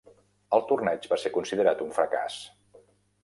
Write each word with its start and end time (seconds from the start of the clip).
El 0.57 0.63
torneig 0.71 1.03
va 1.11 1.19
ser 1.25 1.31
considerat 1.35 1.83
un 1.87 1.93
fracàs. 1.99 2.39